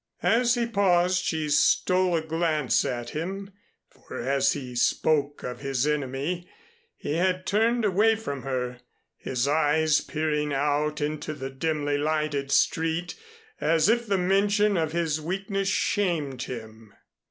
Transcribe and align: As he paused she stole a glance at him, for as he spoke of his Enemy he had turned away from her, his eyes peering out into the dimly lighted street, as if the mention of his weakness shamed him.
As 0.23 0.55
he 0.55 0.65
paused 0.65 1.23
she 1.23 1.47
stole 1.47 2.15
a 2.17 2.23
glance 2.23 2.83
at 2.85 3.11
him, 3.11 3.51
for 3.87 4.19
as 4.19 4.53
he 4.53 4.75
spoke 4.75 5.43
of 5.43 5.59
his 5.59 5.85
Enemy 5.85 6.49
he 6.97 7.13
had 7.17 7.45
turned 7.45 7.85
away 7.85 8.15
from 8.15 8.41
her, 8.41 8.79
his 9.15 9.47
eyes 9.47 10.01
peering 10.01 10.51
out 10.51 11.01
into 11.01 11.35
the 11.35 11.51
dimly 11.51 11.99
lighted 11.99 12.51
street, 12.51 13.13
as 13.59 13.89
if 13.89 14.07
the 14.07 14.17
mention 14.17 14.75
of 14.75 14.91
his 14.91 15.21
weakness 15.21 15.67
shamed 15.69 16.41
him. 16.41 16.95